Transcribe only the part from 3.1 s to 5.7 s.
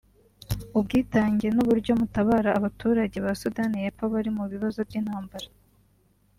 ba Sudani y’Epfo bari mu bibazo by’intambara”